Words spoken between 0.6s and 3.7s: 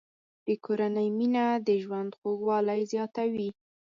کورنۍ مینه د ژوند خوږوالی زیاتوي.